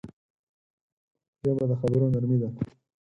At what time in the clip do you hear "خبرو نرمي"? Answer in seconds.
1.81-2.37